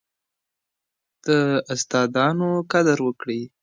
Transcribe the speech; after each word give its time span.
د 1.25 1.29
استادانو 1.73 2.49
قدر 2.71 2.97
وکړئ. 3.07 3.41